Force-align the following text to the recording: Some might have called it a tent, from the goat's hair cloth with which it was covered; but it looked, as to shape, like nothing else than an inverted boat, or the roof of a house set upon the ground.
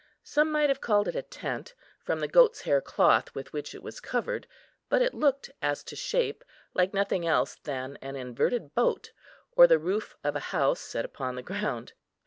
Some 0.23 0.51
might 0.51 0.69
have 0.69 0.81
called 0.81 1.07
it 1.07 1.15
a 1.15 1.21
tent, 1.21 1.75
from 2.03 2.21
the 2.21 2.27
goat's 2.27 2.61
hair 2.61 2.81
cloth 2.81 3.35
with 3.35 3.53
which 3.53 3.75
it 3.75 3.83
was 3.83 3.99
covered; 3.99 4.47
but 4.89 4.99
it 5.03 5.13
looked, 5.13 5.51
as 5.61 5.83
to 5.83 5.95
shape, 5.95 6.43
like 6.73 6.91
nothing 6.91 7.27
else 7.27 7.53
than 7.57 7.99
an 8.01 8.15
inverted 8.15 8.73
boat, 8.73 9.11
or 9.55 9.67
the 9.67 9.77
roof 9.77 10.15
of 10.23 10.35
a 10.35 10.39
house 10.57 10.79
set 10.79 11.05
upon 11.05 11.35
the 11.35 11.43
ground. 11.43 11.93